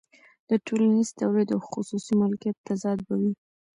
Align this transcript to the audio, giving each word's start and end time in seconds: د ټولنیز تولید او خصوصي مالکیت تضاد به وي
د 0.49 0.51
ټولنیز 0.65 1.09
تولید 1.19 1.49
او 1.55 1.59
خصوصي 1.71 2.13
مالکیت 2.21 2.57
تضاد 2.67 2.99
به 3.07 3.15
وي 3.21 3.33